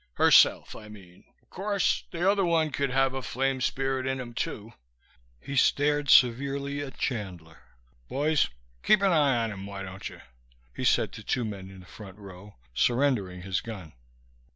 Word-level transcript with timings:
Herself, 0.13 0.75
I 0.75 0.87
mean. 0.89 1.25
Course, 1.51 2.05
the 2.09 2.27
other 2.27 2.43
one 2.43 2.71
could 2.71 2.89
have 2.89 3.13
a 3.13 3.21
flame 3.21 3.61
spirit 3.61 4.07
in 4.07 4.19
him 4.19 4.33
too." 4.33 4.73
He 5.39 5.55
stared 5.55 6.09
severely 6.09 6.81
at 6.81 6.97
Chandler. 6.97 7.59
"Boys, 8.09 8.49
keep 8.81 9.03
an 9.03 9.11
eye 9.11 9.35
on 9.37 9.51
him, 9.51 9.67
why 9.67 9.83
don't 9.83 10.09
you?" 10.09 10.21
he 10.75 10.85
said 10.85 11.11
to 11.11 11.23
two 11.23 11.45
men 11.45 11.69
in 11.69 11.81
the 11.81 11.85
front 11.85 12.17
row, 12.17 12.55
surrendering 12.73 13.43
his 13.43 13.61
gun. 13.61 13.93